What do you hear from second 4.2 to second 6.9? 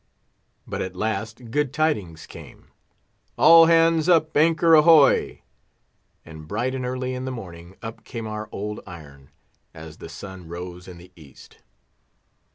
anchor, ahoy!" And bright and